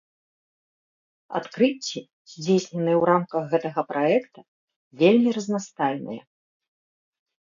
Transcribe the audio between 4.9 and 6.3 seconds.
вельмі разнастайныя.